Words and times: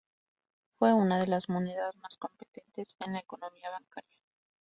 Fue 0.79 0.93
una 0.93 1.19
de 1.19 1.27
las 1.27 1.47
monedas 1.47 1.95
más 1.97 2.17
competentes 2.17 2.95
en 3.01 3.13
la 3.13 3.19
economía 3.19 3.69
bancaria. 3.69 4.17